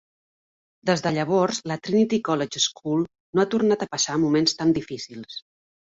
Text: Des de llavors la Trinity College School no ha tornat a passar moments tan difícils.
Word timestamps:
Des 0.89 1.01
de 1.07 1.11
llavors 1.17 1.59
la 1.71 1.77
Trinity 1.87 2.19
College 2.29 2.61
School 2.65 3.05
no 3.11 3.45
ha 3.45 3.49
tornat 3.55 3.87
a 3.87 3.93
passar 3.95 4.17
moments 4.25 4.57
tan 4.63 4.79
difícils. 4.79 5.39